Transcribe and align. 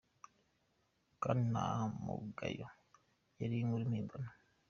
Kandi 1.21 1.43
nta 1.51 1.65
mugayo, 2.03 2.67
yari 3.39 3.55
inkuru 3.57 3.83
mpimbano! 3.91 4.31